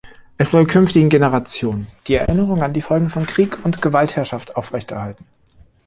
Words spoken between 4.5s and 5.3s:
aufrechterhalten.